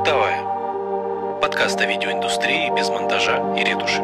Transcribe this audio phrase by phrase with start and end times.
[0.00, 1.40] Бытовая.
[1.42, 4.00] Подкаст о видеоиндустрии без монтажа и ретуши.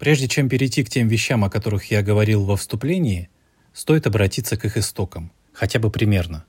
[0.00, 3.30] Прежде чем перейти к тем вещам, о которых я говорил во вступлении,
[3.72, 6.44] стоит обратиться к их истокам, хотя бы примерно.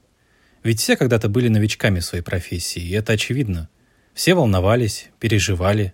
[0.64, 3.70] Ведь все когда-то были новичками в своей профессии, и это очевидно.
[4.16, 5.94] Все волновались, переживали,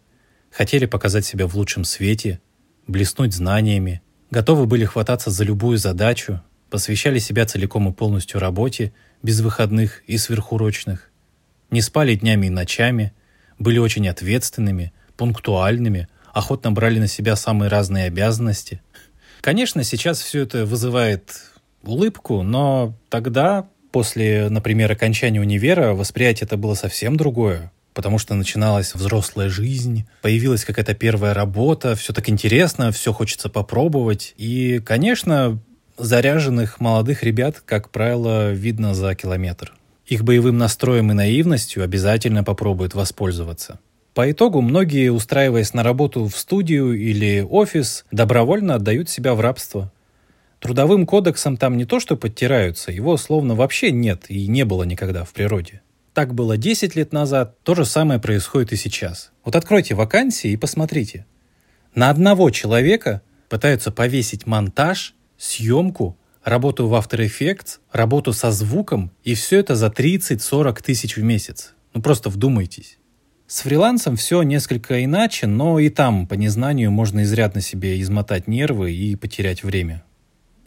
[0.51, 2.39] хотели показать себя в лучшем свете,
[2.87, 4.01] блеснуть знаниями,
[4.31, 10.17] готовы были хвататься за любую задачу, посвящали себя целиком и полностью работе, без выходных и
[10.17, 11.09] сверхурочных,
[11.71, 13.13] не спали днями и ночами,
[13.57, 18.81] были очень ответственными, пунктуальными, охотно брали на себя самые разные обязанности.
[19.41, 21.41] Конечно, сейчас все это вызывает
[21.83, 28.95] улыбку, но тогда, после, например, окончания универа, восприятие это было совсем другое потому что начиналась
[28.95, 34.33] взрослая жизнь, появилась какая-то первая работа, все так интересно, все хочется попробовать.
[34.37, 35.59] И, конечно,
[35.99, 39.73] заряженных молодых ребят, как правило, видно за километр.
[40.07, 43.79] Их боевым настроем и наивностью обязательно попробуют воспользоваться.
[44.15, 49.91] По итогу многие, устраиваясь на работу в студию или офис, добровольно отдают себя в рабство.
[50.59, 55.23] Трудовым кодексом там не то что подтираются, его словно вообще нет и не было никогда
[55.23, 55.81] в природе.
[56.13, 59.31] Так было 10 лет назад, то же самое происходит и сейчас.
[59.45, 61.25] Вот откройте вакансии и посмотрите.
[61.95, 69.33] На одного человека пытаются повесить монтаж, съемку, работу в After Effects, работу со звуком, и
[69.33, 71.73] все это за 30-40 тысяч в месяц.
[71.93, 72.99] Ну просто вдумайтесь.
[73.47, 78.93] С фрилансом все несколько иначе, но и там, по незнанию, можно изрядно себе измотать нервы
[78.93, 80.03] и потерять время.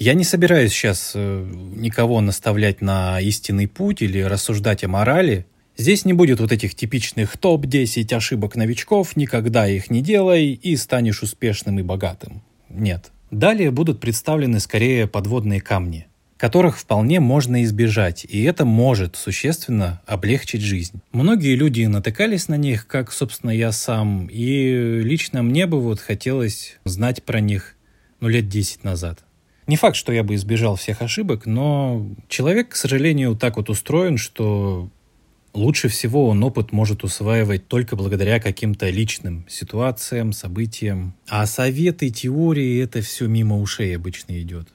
[0.00, 5.46] Я не собираюсь сейчас э, никого наставлять на истинный путь или рассуждать о морали.
[5.76, 11.22] Здесь не будет вот этих типичных топ-10 ошибок новичков, никогда их не делай и станешь
[11.22, 12.42] успешным и богатым.
[12.68, 13.11] Нет.
[13.32, 20.60] Далее будут представлены скорее подводные камни, которых вполне можно избежать, и это может существенно облегчить
[20.60, 21.00] жизнь.
[21.12, 26.78] Многие люди натыкались на них, как, собственно, я сам, и лично мне бы вот хотелось
[26.84, 27.74] знать про них
[28.20, 29.24] ну, лет 10 назад.
[29.66, 34.18] Не факт, что я бы избежал всех ошибок, но человек, к сожалению, так вот устроен,
[34.18, 34.90] что
[35.54, 41.14] лучше всего он опыт может усваивать только благодаря каким-то личным ситуациям, событиям.
[41.28, 44.68] А советы, теории— это все мимо ушей обычно идет.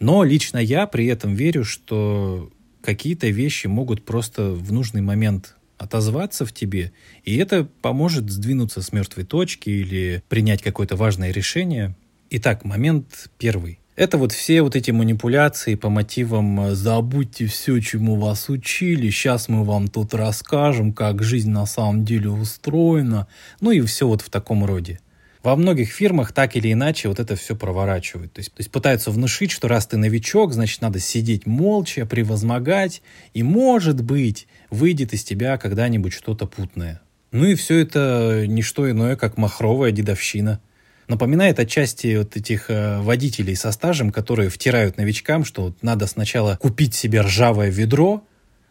[0.00, 2.50] Но лично я при этом верю, что
[2.82, 6.92] какие-то вещи могут просто в нужный момент отозваться в тебе,
[7.24, 11.96] и это поможет сдвинуться с мертвой точки или принять какое-то важное решение.
[12.30, 13.78] Итак, момент первый.
[13.96, 19.48] Это вот все вот эти манипуляции по мотивам э, «забудьте все, чему вас учили, сейчас
[19.48, 23.28] мы вам тут расскажем, как жизнь на самом деле устроена»,
[23.60, 24.98] ну и все вот в таком роде.
[25.44, 28.32] Во многих фирмах так или иначе вот это все проворачивают.
[28.32, 33.00] То есть, то есть пытаются внушить, что раз ты новичок, значит надо сидеть молча, превозмогать,
[33.32, 37.00] и может быть выйдет из тебя когда-нибудь что-то путное.
[37.30, 40.60] Ну и все это не что иное, как махровая дедовщина–
[41.08, 46.56] Напоминает отчасти вот этих э, водителей со стажем, которые втирают новичкам, что вот надо сначала
[46.56, 48.24] купить себе ржавое ведро,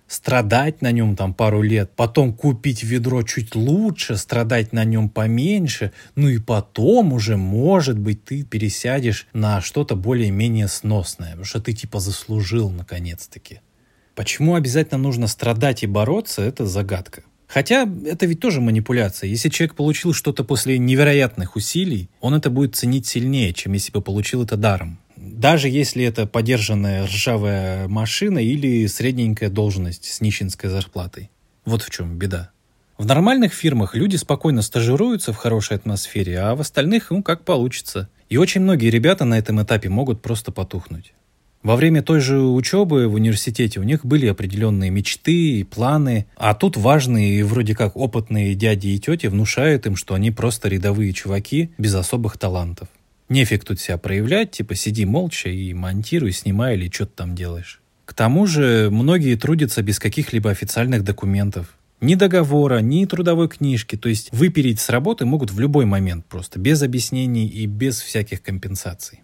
[0.07, 5.91] страдать на нем там пару лет, потом купить ведро чуть лучше, страдать на нем поменьше,
[6.15, 11.73] ну и потом уже, может быть, ты пересядешь на что-то более-менее сносное, потому что ты
[11.73, 13.61] типа заслужил наконец-таки.
[14.15, 17.23] Почему обязательно нужно страдать и бороться, это загадка.
[17.53, 19.27] Хотя это ведь тоже манипуляция.
[19.27, 24.01] Если человек получил что-то после невероятных усилий, он это будет ценить сильнее, чем если бы
[24.01, 24.97] получил это даром.
[25.15, 31.29] Даже если это подержанная ржавая машина или средненькая должность с нищенской зарплатой.
[31.63, 32.49] Вот в чем беда.
[32.97, 38.09] В нормальных фирмах люди спокойно стажируются в хорошей атмосфере, а в остальных, ну, как получится.
[38.29, 41.13] И очень многие ребята на этом этапе могут просто потухнуть.
[41.63, 46.53] Во время той же учебы в университете у них были определенные мечты и планы, а
[46.53, 51.13] тут важные и вроде как опытные дяди и тети внушают им, что они просто рядовые
[51.13, 52.89] чуваки без особых талантов.
[53.29, 57.81] Нефиг тут себя проявлять, типа сиди молча и монтируй, снимай или что ты там делаешь.
[58.03, 61.77] К тому же многие трудятся без каких-либо официальных документов.
[62.01, 63.95] Ни договора, ни трудовой книжки.
[63.95, 68.41] То есть выпереть с работы могут в любой момент просто, без объяснений и без всяких
[68.41, 69.21] компенсаций.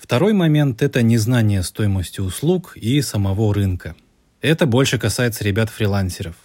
[0.00, 3.94] Второй момент– это незнание стоимости услуг и самого рынка.
[4.40, 6.36] Это больше касается ребят-фрилансеров.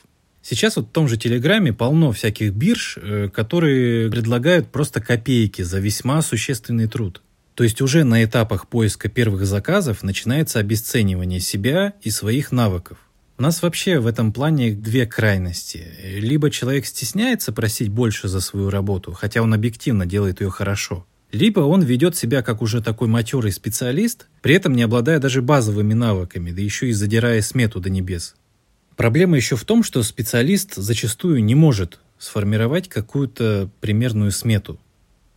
[0.41, 5.79] Сейчас вот в том же Телеграме полно всяких бирж, э, которые предлагают просто копейки за
[5.79, 7.21] весьма существенный труд.
[7.53, 12.97] То есть уже на этапах поиска первых заказов начинается обесценивание себя и своих навыков.
[13.37, 15.87] У нас вообще в этом плане две крайности.
[16.03, 21.59] Либо человек стесняется просить больше за свою работу, хотя он объективно делает ее хорошо– либо
[21.59, 26.51] он ведет себя как уже такой матерый специалист, при этом не обладая даже базовыми навыками,
[26.51, 28.35] да еще и задирая смету до небес.
[28.95, 34.79] Проблема еще в том, что специалист зачастую не может сформировать какую-то примерную смету.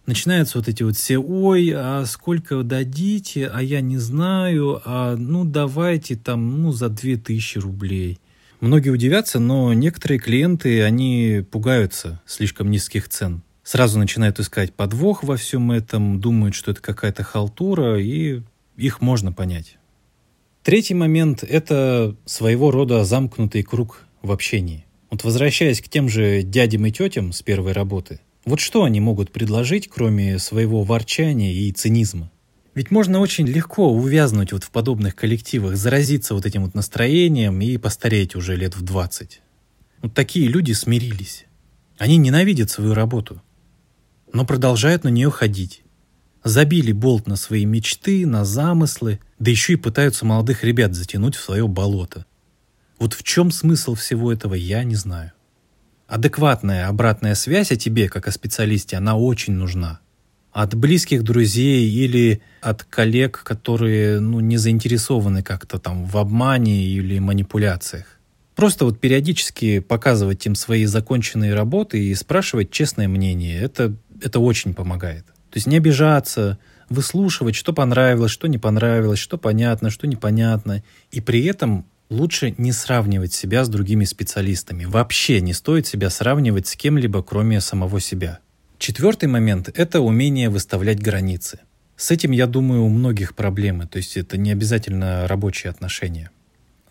[0.06, 5.44] Начинаются вот эти вот все, ой, а сколько дадите, а я не знаю, а ну
[5.44, 8.20] давайте там, ну за 2000 рублей.
[8.60, 13.42] Многие удивятся, но некоторые клиенты, они пугаются слишком низких цен.
[13.68, 18.40] Сразу начинают искать подвох во всем этом, думают, что это какая-то халтура, и
[18.78, 19.76] их можно понять.
[20.62, 24.86] Третий момент– это своего рода замкнутый круг в общении.
[25.10, 29.32] Вот возвращаясь к тем же дядям и тетям с первой работы, вот что они могут
[29.32, 32.30] предложить, кроме своего ворчания и цинизма?
[32.74, 37.76] Ведь можно очень легко увязнуть вот в подобных коллективах, заразиться вот этим вот настроением и
[37.76, 39.42] постареть уже лет в 20.
[40.00, 41.44] Вот такие люди смирились.
[41.98, 43.42] Они ненавидят свою работу,
[44.32, 45.82] но продолжают на нее ходить
[46.44, 51.42] забили болт на свои мечты, на замыслы, да еще и пытаются молодых ребят затянуть в
[51.42, 52.26] свое болото.
[52.98, 55.32] Вот в чем смысл всего этого, я не знаю.
[56.06, 60.00] Адекватная обратная связь о тебе, как о специалисте, она очень нужна.
[60.50, 67.18] От близких друзей или от коллег, которые ну, не заинтересованы как-то там в обмане или
[67.18, 68.18] манипуляциях.
[68.56, 74.74] Просто вот периодически показывать им свои законченные работы и спрашивать честное мнение, это, это очень
[74.74, 75.26] помогает.
[75.26, 80.82] То есть не обижаться, выслушивать, что понравилось, что не понравилось, что понятно, что непонятно.
[81.10, 84.84] И при этом лучше не сравнивать себя с другими специалистами.
[84.84, 88.40] Вообще не стоит себя сравнивать с кем-либо, кроме самого себя.
[88.78, 91.60] Четвертый момент– это умение выставлять границы.
[91.96, 96.30] С этим, я думаю, у многих проблемы, то есть это не обязательно рабочие отношения.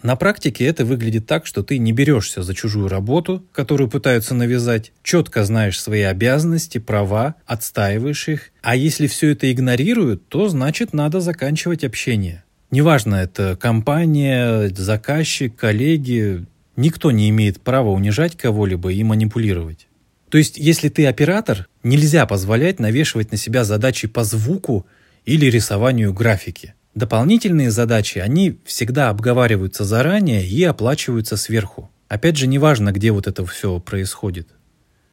[0.03, 4.91] На практике это выглядит так, что ты не берешься за чужую работу, которую пытаются навязать,
[5.03, 11.19] четко знаешь свои обязанности, права, отстаиваешь их, а если все это игнорируют, то значит надо
[11.19, 12.43] заканчивать общение.
[12.69, 16.45] Неважно, это компания, заказчик, коллеги,
[16.75, 19.87] никто не имеет права унижать кого-либо и манипулировать.
[20.29, 24.85] То есть, если ты оператор, нельзя позволять навешивать на себя задачи по звуку
[25.25, 26.73] или рисованию графики.
[26.97, 31.91] Дополнительные задачи, они всегда обговариваются заранее и оплачиваются сверху.
[32.07, 34.47] Опять же, неважно, где вот это все происходит.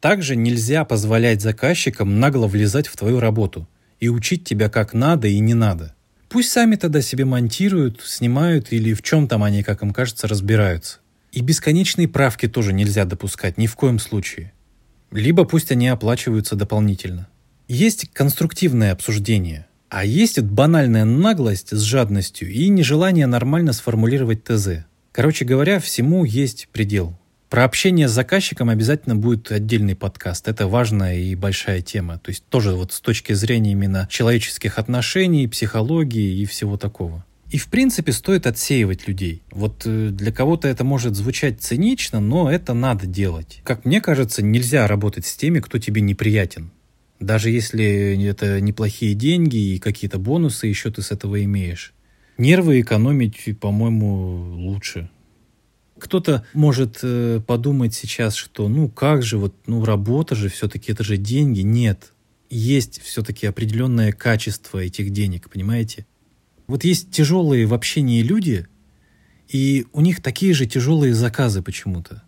[0.01, 3.69] Также нельзя позволять заказчикам нагло влезать в твою работу
[4.01, 5.95] и учить тебя как надо и не надо.
[6.31, 11.01] Пусть сами тогда себе монтируют, снимают или в чем там они, как им кажется, разбираются.
[11.33, 14.55] И бесконечные правки тоже нельзя допускать ни в коем случае.
[15.11, 17.29] Либо пусть они оплачиваются дополнительно.
[17.69, 24.87] Есть конструктивное обсуждение– а есть вот банальная наглость с жадностью и нежелание нормально сформулировать ТЗ.
[25.12, 27.17] Короче говоря, всему есть предел.
[27.49, 30.49] Про общение с заказчиком обязательно будет отдельный подкаст.
[30.49, 32.19] Это важная и большая тема.
[32.19, 37.25] То есть тоже вот с точки зрения именно человеческих отношений, психологии и всего такого.
[37.52, 39.43] И в принципе стоит отсеивать людей.
[39.52, 43.61] Вот э, для кого-то это может звучать цинично, но это надо делать.
[43.62, 46.73] Как мне кажется, нельзя работать с теми, кто тебе неприятен.
[47.21, 51.95] Даже если это неплохие деньги и какие-то бонусы еще ты с этого имеешь.
[52.39, 55.11] Нервы экономить, по-моему, лучше.
[55.99, 61.05] Кто-то может э, подумать сейчас, что ну как же, вот ну работа же все-таки, это
[61.05, 61.61] же деньги.
[61.61, 62.13] Нет,
[62.51, 66.07] есть все-таки определенное качество этих денег, понимаете?
[66.67, 68.67] Вот есть тяжелые в общении люди,
[69.49, 72.23] и у них такие же тяжелые заказы почему-то.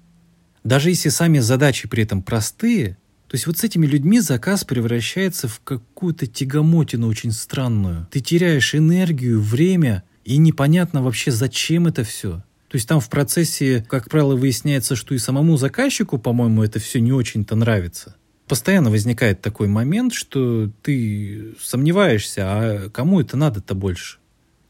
[0.62, 2.98] Даже если сами задачи при этом простые,
[3.36, 8.08] есть вот с этими людьми заказ превращается в какую-то тягомотину очень странную.
[8.10, 12.42] Ты теряешь энергию, время, и непонятно вообще, зачем это все.
[12.68, 17.00] То есть там в процессе, как правило, выясняется, что и самому заказчику, по-моему, это все
[17.00, 18.16] не очень-то нравится.
[18.48, 24.18] Постоянно возникает такой момент, что ты сомневаешься, а кому это надо-то больше?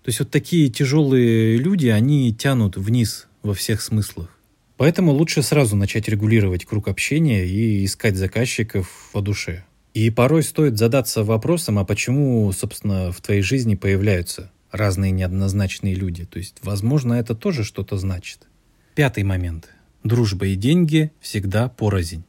[0.02, 4.35] То есть вот такие тяжелые люди, они тянут вниз во всех смыслах.
[4.76, 9.64] Поэтому лучше сразу начать регулировать круг общения и искать заказчиков по душе.
[9.94, 16.26] И порой стоит задаться вопросом, а почему, собственно, в твоей жизни появляются разные неоднозначные люди.
[16.26, 18.40] То есть, возможно, это тоже что-то значит.
[18.94, 19.68] Пятый момент.
[20.04, 22.24] Дружба и деньги всегда порознь.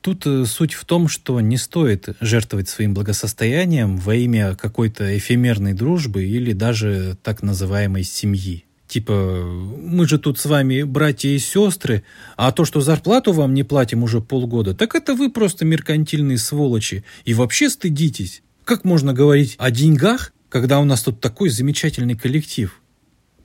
[0.00, 5.74] Тут э, суть в том, что не стоит жертвовать своим благосостоянием во имя какой-то эфемерной
[5.74, 8.64] дружбы или даже так называемой семьи.
[8.90, 12.02] Типа, мы же тут с вами братья и сестры,
[12.36, 17.04] а то, что зарплату вам не платим уже полгода, так это вы просто меркантильные сволочи
[17.24, 18.42] и вообще стыдитесь.
[18.64, 22.82] Как можно говорить о деньгах, когда у нас тут такой замечательный коллектив?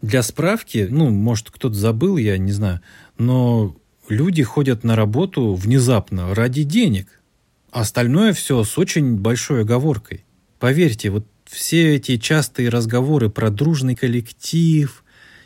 [0.02, 2.82] Для справки, ну, может, кто-то забыл, я не знаю,
[3.20, 3.78] но
[4.10, 7.22] люди ходят на работу внезапно ради денег.
[7.70, 10.26] А остальное все с очень большой оговоркой.
[10.58, 15.04] Поверьте, вот все эти частые разговоры про дружный коллектив–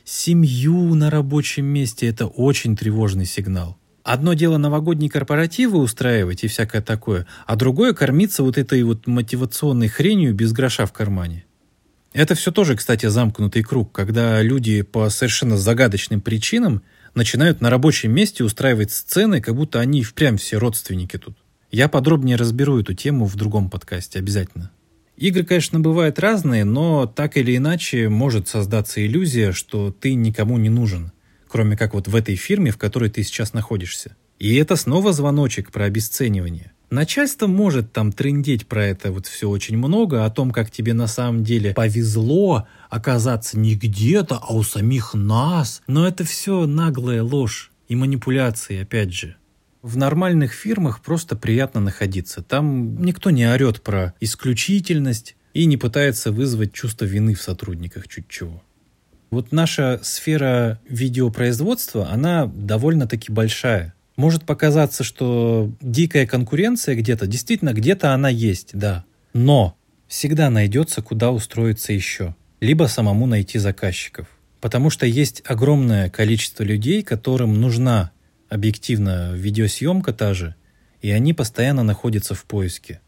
[0.10, 3.78] семью на рабочем месте– это очень тревожный сигнал.
[4.04, 9.88] Одно дело новогодние корпоративы устраивать и всякое такое, а другое кормиться вот этой вот мотивационной
[9.88, 11.46] хренью без гроша в кармане.
[12.14, 16.82] Это все тоже, кстати, замкнутый круг, когда люди по совершенно загадочным причинам
[17.14, 21.38] начинают на рабочем месте устраивать сцены, как будто они впрямь все родственники тут.
[21.70, 24.72] Я подробнее разберу эту тему в другом подкасте, обязательно.
[25.20, 30.70] Игры, конечно, бывают разные, но так или иначе может создаться иллюзия, что ты никому не
[30.70, 31.12] нужен–
[31.50, 34.16] кроме как вот в этой фирме, в которой ты сейчас находишься.
[34.38, 36.72] И это снова звоночек про обесценивание.
[36.90, 41.08] Начальство может там трындеть про это вот все очень много, о том, как тебе на
[41.08, 45.82] самом деле повезло оказаться не где-то, а у самих нас.
[45.88, 49.36] Но это все наглая ложь и манипуляции, опять же.
[49.82, 52.44] В нормальных фирмах просто приятно находиться.
[52.44, 58.28] Там никто не орет про исключительность и не пытается вызвать чувство вины в сотрудниках чуть
[58.28, 58.62] чего.
[59.32, 63.94] Вот наша сфера видеопроизводства, она довольно-таки большая.
[64.18, 69.06] Может показаться, что дикая конкуренция где-то, действительно, где-то она есть, да.
[69.34, 72.36] Но всегда найдется, куда устроиться еще.
[72.60, 74.28] Либо самому найти заказчиков.
[74.60, 78.12] Потому что есть огромное количество людей, которым нужна
[78.50, 80.56] объективно видеосъемка та же,
[81.02, 83.00] и они постоянно находятся в поиске.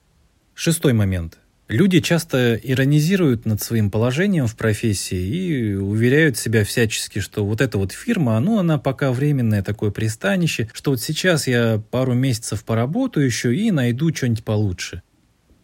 [0.54, 1.38] Шестой момент.
[1.68, 7.78] Люди часто иронизируют над своим положением в профессии и уверяют себя всячески, что вот эта
[7.78, 13.26] вот фирма, ну, она пока временное такое пристанище, что вот сейчас я пару месяцев поработаю
[13.26, 15.02] еще и найду что-нибудь получше.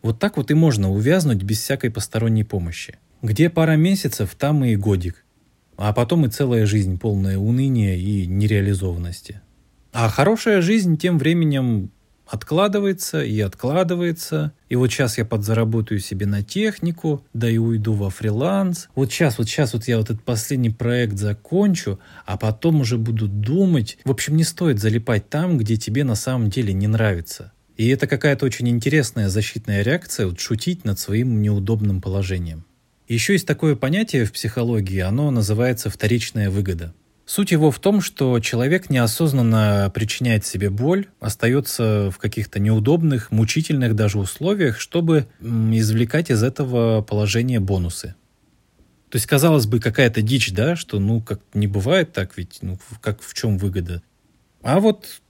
[0.01, 2.97] Вот так вот и можно увязнуть без всякой посторонней помощи.
[3.21, 5.25] Где пара месяцев, там и годик.
[5.75, 9.41] А потом и целая жизнь, полная уныния и нереализованности.
[9.99, 11.89] А хорошая жизнь тем временем
[12.27, 14.51] откладывается и откладывается.
[14.69, 18.89] И вот сейчас я подзаработаю себе на технику, да и уйду во фриланс.
[18.93, 23.27] Вот сейчас, вот сейчас вот я вот этот последний проект закончу, а потом уже буду
[23.27, 23.97] думать.
[24.05, 27.51] В общем, не стоит залипать там, где тебе на самом деле не нравится.
[27.75, 32.65] И это какая-то очень интересная защитная реакция, вот шутить над своим неудобным положением.
[33.07, 36.93] Еще есть такое понятие в психологии, оно называется вторичная выгода.
[37.27, 43.95] Суть его в том, что человек неосознанно причиняет себе боль, остается в каких-то неудобных, мучительных
[43.95, 48.15] даже условиях, чтобы извлекать из этого положения бонусы.
[49.09, 52.79] То есть, казалось бы, какая-то дичь, да, что ну как не бывает так, ведь ну
[53.01, 54.01] как в чем выгода.
[54.61, 55.21] А вот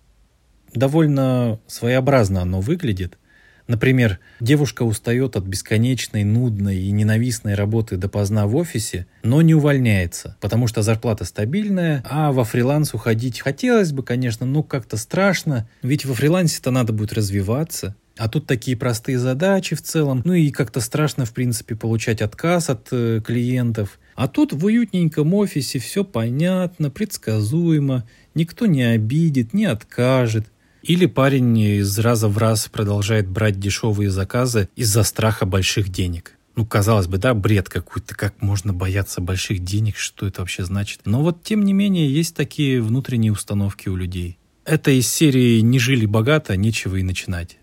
[0.76, 3.18] довольно своеобразно оно выглядит–
[3.68, 10.38] Например, девушка устает от бесконечной, нудной и ненавистной работы допоздна в офисе, но не увольняется,
[10.40, 16.06] потому что зарплата стабильная, а во фриланс уходить хотелось бы, конечно, но как-то страшно, ведь
[16.06, 20.82] во фрилансе-то надо будет развиваться, а тут такие простые задачи в целом, ну и как-то
[20.82, 24.00] страшно, в принципе, получать отказ от э, клиентов.
[24.16, 30.48] А тут в уютненьком офисе все понятно, предсказуемо, никто не обидит, не откажет.
[30.84, 36.34] Или парень из раза в раз продолжает брать дешевые заказы из-за страха больших денег.
[36.56, 41.02] Ну, казалось бы, да, бред какой-то, как можно бояться больших денег, что это вообще значит.
[41.06, 44.40] Но вот, тем не менее, есть такие внутренние установки у людей.
[44.66, 47.58] Это из серии «Не жили богато, нечего и начинать».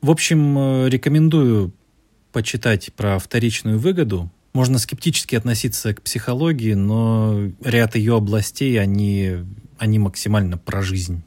[0.00, 1.74] В общем, э, рекомендую
[2.32, 4.32] почитать про вторичную выгоду.
[4.54, 9.36] Можно скептически относиться к психологии, но ряд ее областей, они,
[9.76, 11.22] они максимально про жизнь.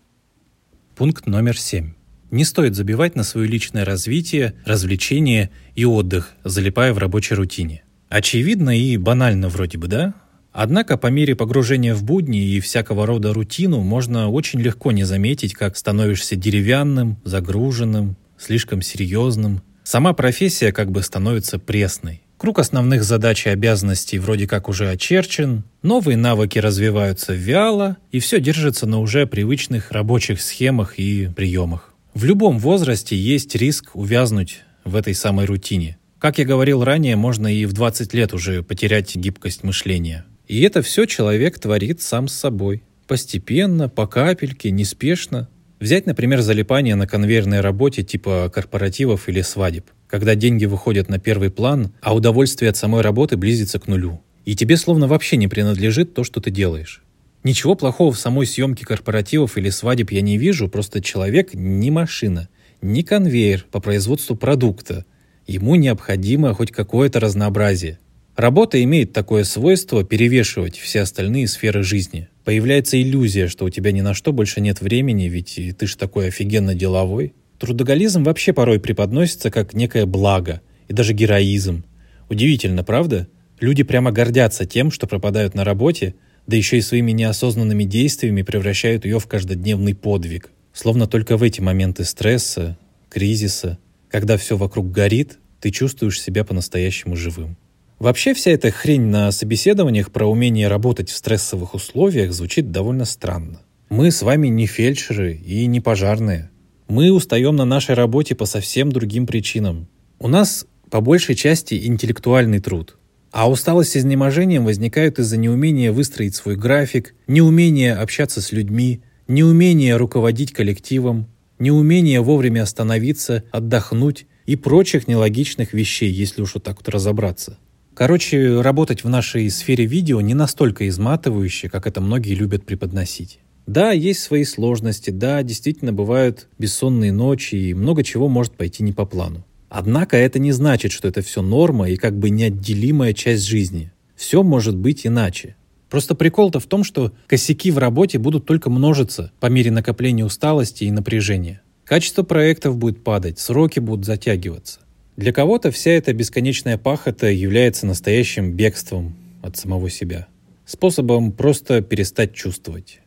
[1.02, 1.94] Пункт номер семь.
[2.30, 7.82] Не стоит забивать на свое личное развитие, развлечение и отдых, залипая в рабочей рутине.
[8.08, 10.14] Очевидно и банально вроде бы, да?
[10.52, 15.56] Однако по мере погружения в будни и всякого рода рутину можно очень легко не заметить,
[15.56, 19.64] как становишься деревянным, загруженным, слишком серьезным.
[19.84, 22.22] Сама профессия как бы становится пресной.
[22.42, 28.40] Круг основных задач и обязанностей вроде как уже очерчен, новые навыки развиваются вяло, и все
[28.40, 31.94] держится на уже привычных рабочих схемах и приемах.
[32.16, 36.00] В любом возрасте есть риск увязнуть в этой самой рутине.
[36.18, 40.26] Как я говорил ранее, можно и в 20 лет уже потерять гибкость мышления.
[40.48, 42.82] И это все человек творит сам с собой.
[43.06, 45.48] Постепенно, по капельке, неспешно.
[45.80, 51.50] Взять, например, залипание на конвейерной работе типа корпоративов или свадеб когда деньги выходят на первый
[51.50, 54.22] план, а удовольствие от самой работы близится к нулю.
[54.44, 57.02] И тебе словно вообще не принадлежит то, что ты делаешь.
[57.44, 62.50] Ничего плохого в самой съемке корпоративов или свадеб я не вижу, просто человек не машина,
[62.82, 65.06] не конвейер по производству продукта.
[65.48, 67.98] Ему необходимо хоть какое-то разнообразие.
[68.36, 72.28] Работа имеет такое свойство перевешивать все остальные сферы жизни.
[72.44, 76.28] Появляется иллюзия, что у тебя ни на что больше нет времени, ведь ты ж такой
[76.28, 77.34] офигенно деловой.
[77.62, 81.86] Трудоголизм вообще порой преподносится как некое благо и даже героизм.
[82.28, 83.28] Удивительно, правда?
[83.60, 86.16] Люди прямо гордятся тем, что пропадают на работе,
[86.48, 90.50] да еще и своими неосознанными действиями превращают ее в каждодневный подвиг.
[90.74, 92.80] Словно только в эти моменты стресса,
[93.12, 93.78] кризиса,
[94.10, 97.58] когда все вокруг горит, ты чувствуешь себя по-настоящему живым.
[98.00, 103.62] Вообще вся эта хрень на собеседованиях про умение работать в стрессовых условиях звучит довольно странно.
[103.90, 106.50] Мы с вами не фельдшеры и не пожарные.
[106.92, 109.88] Мы устаем на нашей работе по совсем другим причинам.
[110.20, 112.98] У нас по большей части интеллектуальный труд.
[113.32, 119.96] А усталость с изнеможением возникает из-за неумения выстроить свой график, неумения общаться с людьми, неумения
[119.96, 121.30] руководить коллективом,
[121.60, 127.58] неумения вовремя остановиться, отдохнуть и прочих нелогичных вещей, если уж вот так вот разобраться.
[127.94, 133.40] Короче, работать в нашей сфере видео не настолько изматывающе, как это многие любят преподносить.
[133.72, 138.92] Да, есть свои сложности, да, действительно бывают бессонные ночи и много чего может пойти не
[138.92, 139.46] по плану.
[139.70, 143.94] Однако это не значит, что это все норма и как бы неотделимая часть жизни.
[144.18, 145.56] Все может быть иначе.
[145.90, 150.84] Просто прикол-то в том, что косяки в работе будут только множиться по мере накопления усталости
[150.84, 151.62] и напряжения.
[151.86, 154.82] Качество проектов будет падать, сроки будут затягиваться.
[155.16, 160.28] Для кого-то вся эта бесконечная пахота является настоящим бегством от самого себя.
[160.66, 163.00] Способом просто перестать чувствовать.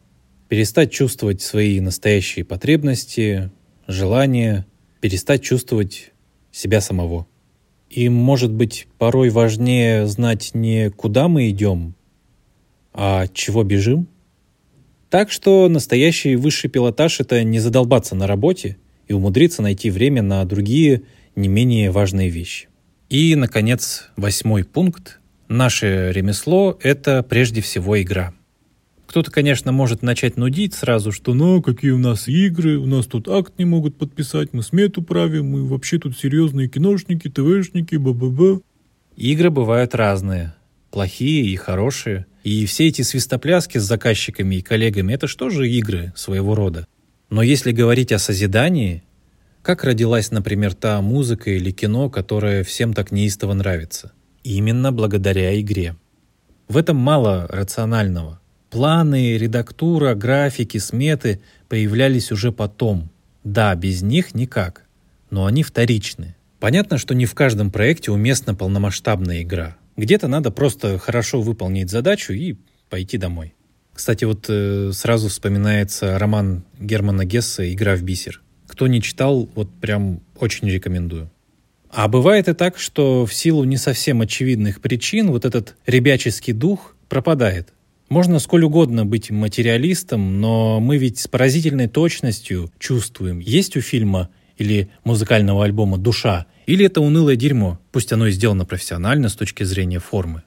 [0.48, 3.50] Перестать чувствовать свои настоящие потребности,
[3.86, 4.66] желания,
[5.00, 6.12] перестать чувствовать
[6.52, 7.26] себя самого.
[7.88, 11.94] И, может быть, порой важнее знать не куда мы идем,
[12.92, 14.08] а чего бежим.
[15.10, 20.44] Так что настоящий высший пилотаж— это не задолбаться на работе и умудриться найти время на
[20.44, 21.02] другие,
[21.36, 22.68] не менее важные вещи.
[23.08, 25.20] И, наконец, восьмой пункт.
[25.48, 28.34] Наше ремесло— это прежде всего игра—
[29.14, 33.28] кто-то, конечно, может начать нудить сразу, что ну, какие у нас игры, у нас тут
[33.28, 38.60] акт не могут подписать, мы смету правим, мы вообще тут серьезные киношники, ТВшники, ба-ба-ба.
[39.14, 40.56] Игры бывают разные,
[40.90, 42.26] плохие и хорошие.
[42.42, 46.84] И все эти свистопляски с заказчиками и коллегами– это что же игры своего рода?
[47.30, 49.04] Но если говорить о созидании,
[49.62, 54.10] как родилась, например, та музыка или кино, которая всем так неистово нравится?
[54.42, 55.94] Именно благодаря игре.
[56.66, 58.40] В этом мало рационального.
[58.74, 63.08] Планы, редактура, графики, сметы появлялись уже потом.
[63.44, 64.82] Да, без них никак,
[65.30, 66.34] но они вторичны.
[66.58, 69.76] Понятно, что не в каждом проекте уместна полномасштабная игра.
[69.96, 72.56] Где-то надо просто хорошо выполнить задачу и
[72.90, 73.54] пойти домой.
[73.92, 78.42] Кстати, вот э, сразу вспоминается роман Германа Гесса «Игра в бисер».
[78.66, 81.30] Кто не читал, вот прям очень рекомендую.
[81.90, 86.96] А бывает и так, что в силу не совсем очевидных причин вот этот ребяческий дух
[87.08, 87.72] пропадает.
[88.14, 94.30] Можно сколь угодно быть материалистом, но мы ведь с поразительной точностью чувствуем, есть у фильма
[94.56, 99.64] или музыкального альбома душа, или это унылое дерьмо, пусть оно и сделано профессионально с точки
[99.64, 100.44] зрения формы.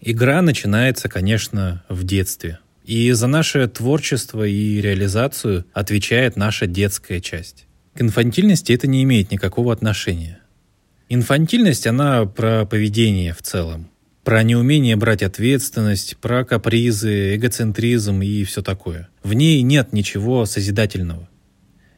[0.00, 2.60] Игра начинается, конечно, в детстве.
[2.84, 7.66] И за наше творчество и реализацию отвечает наша детская часть.
[7.94, 10.38] К инфантильности это не имеет никакого отношения.
[11.08, 13.90] Инфантильность, она про поведение в целом
[14.24, 19.08] про неумение брать ответственность, про капризы, эгоцентризм и все такое.
[19.22, 21.28] В ней нет ничего созидательного.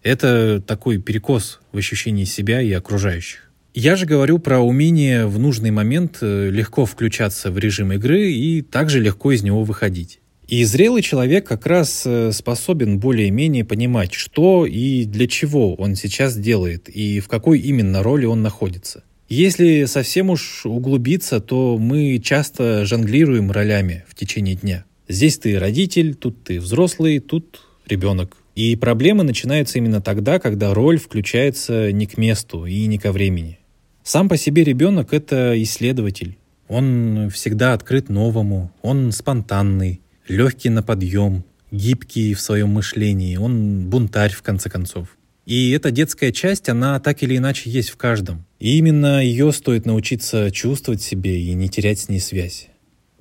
[0.02, 3.50] Это такой перекос в ощущении себя и окружающих.
[3.74, 8.60] Я же говорю про умение в нужный момент э, легко включаться в режим игры и
[8.60, 10.20] также легко из него выходить.
[10.46, 16.36] И зрелый человек как раз э, способен более-менее понимать, что и для чего он сейчас
[16.36, 19.04] делает, и в какой именно роли он находится.
[19.34, 24.84] Если совсем уж углубиться, то мы часто жонглируем ролями в течение дня.
[25.08, 28.36] Здесь ты родитель, тут ты взрослый, тут ребенок.
[28.56, 33.58] И проблемы начинаются именно тогда, когда роль включается не к месту и не ко времени.
[34.02, 36.36] Сам по себе ребенок— это исследователь.
[36.68, 44.32] Он всегда открыт новому, он спонтанный, легкий на подъем, гибкий в своем мышлении, он бунтарь
[44.32, 45.16] в конце концов.
[45.46, 48.44] И эта детская часть, она так или иначе есть в каждом.
[48.62, 52.68] И именно ее стоит научиться чувствовать себе и не терять с ней связь.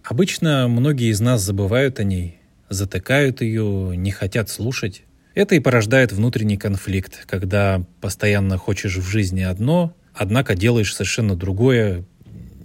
[0.04, 2.38] Обычно многие из нас забывают о ней,
[2.70, 5.02] затыкают ее, не хотят слушать.
[5.34, 12.06] Это и порождает внутренний конфликт, когда постоянно хочешь в жизни одно, однако делаешь совершенно другое,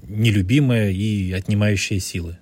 [0.06, 2.36] нелюбимое и отнимающее силы.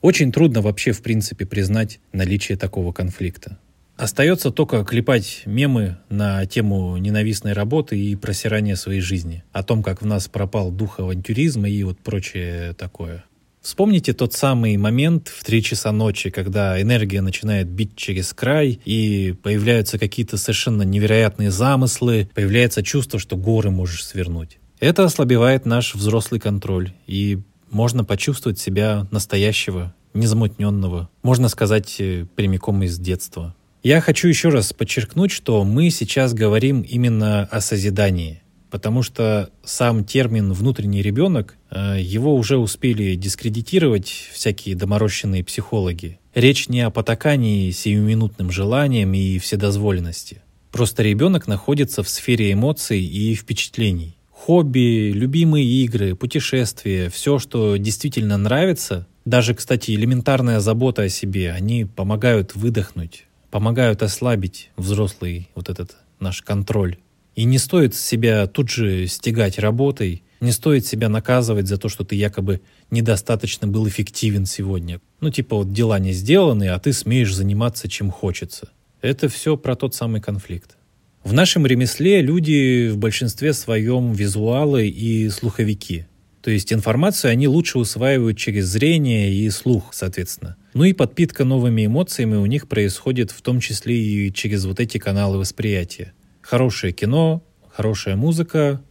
[0.00, 3.58] Очень трудно вообще в принципе признать наличие такого конфликта.
[3.96, 9.44] Остается только клепать мемы на тему ненавистной работы и просирания своей жизни.
[9.52, 13.24] О том, как в нас пропал дух авантюризма и вот прочее такое.
[13.60, 19.36] Вспомните тот самый момент в 3 часа ночи, когда энергия начинает бить через край, и
[19.40, 24.58] появляются какие-то совершенно невероятные замыслы, появляется чувство, что горы можешь свернуть.
[24.80, 27.38] Это ослабевает наш взрослый контроль, и
[27.70, 33.54] можно почувствовать себя настоящего незамутненного, можно сказать, э, прямиком из детства.
[33.82, 38.40] Я хочу еще раз подчеркнуть, что мы сейчас говорим именно о созидании,
[38.70, 46.20] потому что сам термин «внутренний ребенок» э, его уже успели дискредитировать всякие доморощенные психологи.
[46.32, 50.42] Речь не о потакании сиюминутным желаниям и вседозволенности.
[50.70, 54.16] Просто ребенок находится в сфере эмоций и впечатлений.
[54.30, 61.84] Хобби, любимые игры, путешествия, все, что действительно нравится, даже, кстати, элементарная забота о себе, они
[61.84, 66.96] помогают выдохнуть, помогают ослабить взрослый вот этот наш контроль.
[67.36, 72.02] И не стоит себя тут же стегать работой, не стоит себя наказывать за то, что
[72.02, 75.02] ты якобы недостаточно был эффективен сегодня.
[75.20, 78.70] Ну, типа вот дела не сделаны, а ты смеешь заниматься чем хочется.
[79.02, 80.78] Это все про тот самый конфликт.
[81.22, 86.06] В нашем ремесле люди в большинстве своем визуалы и слуховики.
[86.42, 90.56] То есть информацию они лучше усваивают через зрение и слух, соответственно.
[90.74, 94.98] Ну и подпитка новыми эмоциями у них происходит в том числе и через вот эти
[94.98, 96.12] каналы восприятия.
[96.40, 98.82] Хорошее кино, хорошая музыка,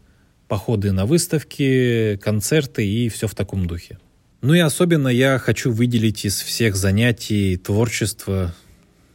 [0.48, 4.00] походы на выставки, концерты и все в таком духе.
[4.42, 8.56] Ну и особенно я хочу выделить из всех занятий творчество,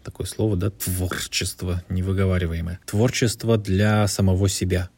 [0.05, 4.91] такое слово, да, творчество невыговариваемое, творчество для самого себя.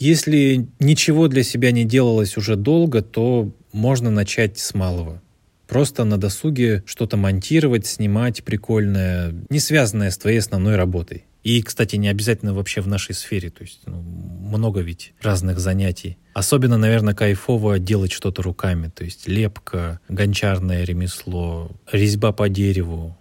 [0.00, 5.22] Если ничего для себя не делалось уже долго, то можно начать с малого.
[5.68, 11.26] Просто на досуге что-то монтировать, снимать прикольное, не связанное с твоей основной работой.
[11.44, 16.16] И, кстати, не обязательно вообще в нашей сфере, то есть ну, много ведь разных занятий.
[16.32, 23.18] Особенно, наверное, кайфово делать что-то руками, то есть лепка, гончарное ремесло, резьба по дереву,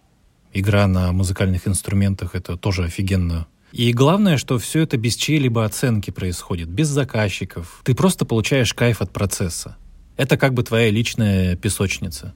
[0.54, 3.48] игра на музыкальных инструментах, это тоже офигенно.
[3.72, 7.82] И главное, что все это без чьей-либо оценки происходит, без заказчиков.
[7.84, 9.78] Ты просто получаешь кайф от процесса.
[10.18, 12.34] Это как бы твоя личная песочница.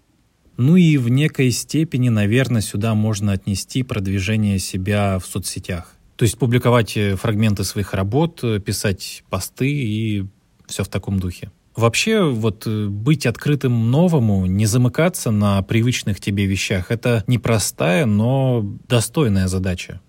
[0.57, 5.95] Ну и в некой степени, наверное, сюда можно отнести продвижение себя в соцсетях.
[6.15, 10.25] То есть публиковать э, фрагменты своих работ, э, писать посты и
[10.67, 11.51] все в таком духе.
[11.75, 18.63] Вообще, вот э, быть открытым новому, не замыкаться на привычных тебе вещах, это непростая, но
[18.87, 19.99] достойная задача.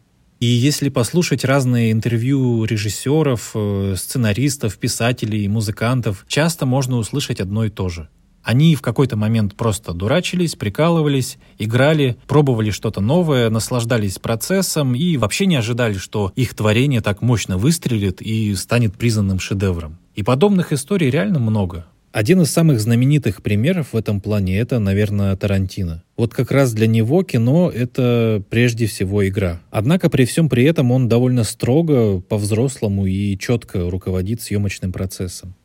[0.45, 3.57] И если послушать разные интервью режиссеров,
[3.97, 8.11] сценаристов, писателей, музыкантов, часто можно услышать одно и то же.
[8.43, 15.47] Они в какой-то момент просто дурачились, прикалывались, играли, пробовали что-то новое, наслаждались процессом и вообще
[15.47, 19.97] не ожидали, что их творение так мощно выстрелит и станет признанным шедевром.
[20.15, 21.87] И подобных историй реально много.
[22.15, 26.05] Один из самых знаменитых примеров в этом плане это, наверное, Тарантино.
[26.17, 29.61] Вот как раз для него кино— это прежде всего игра.
[29.73, 35.57] Однако при всем при этом он довольно строго, по-взрослому и четко руководит съемочным процессом.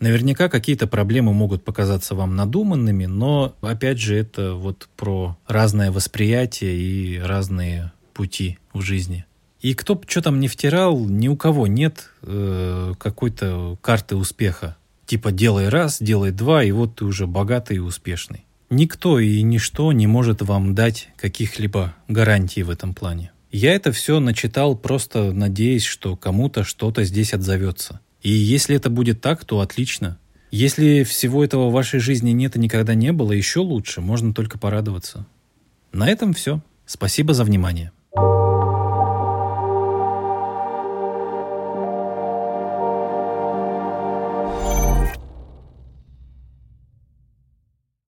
[0.00, 6.78] Наверняка какие-то проблемы могут показаться вам надуманными, но опять же это вот про разное восприятие
[6.78, 9.26] и разные пути в жизни.
[9.60, 14.78] И кто бы что там не втирал, ни у кого нет э, какой-то карты успеха.
[15.06, 18.44] Типа делай раз, делай два, и вот ты уже богатый и успешный.
[18.70, 23.30] Никто и ничто не может вам дать каких-либо гарантий в этом плане.
[23.52, 28.00] Я это все начитал просто надеясь, что кому-то что-то здесь отзовется.
[28.22, 30.18] И если это будет так, то отлично.
[30.50, 34.58] Если всего этого в вашей жизни нет и никогда не было, еще лучше, можно только
[34.58, 35.26] порадоваться.
[35.92, 36.62] На этом все.
[36.86, 37.92] Спасибо за внимание.